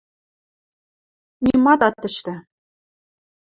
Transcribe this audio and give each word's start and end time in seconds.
Нимат 1.43 1.81
ат 1.87 1.95
ӹштӹ!.. 2.09 2.33